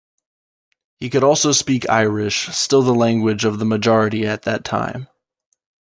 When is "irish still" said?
1.87-2.81